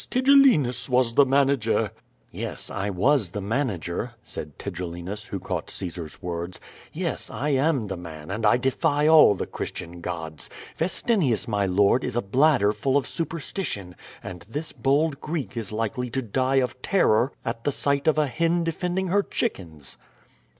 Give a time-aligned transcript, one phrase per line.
[0.09, 2.33] Tigellinus was the manager." QUO VADI8.
[2.33, 6.59] 441 'TTes, I was the manager/' said Tigellinus, who caught Caesar's words.
[6.91, 10.49] "Yes, I am the man, and I defy all the Christian gods!
[10.79, 16.09] Vcstinius, my lord, is a bladder full of superstition, and this bokl Greek is likely
[16.09, 19.97] to die of terror at the sight of a hen defending her chickens."